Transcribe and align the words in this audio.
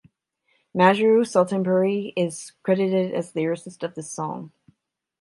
Majrooh 0.75 1.27
Sultanpuri 1.27 2.11
is 2.17 2.53
credited 2.63 3.13
as 3.13 3.33
the 3.33 3.41
lyricist 3.41 3.83
of 3.83 3.93
this 3.93 4.09
song. 4.09 4.51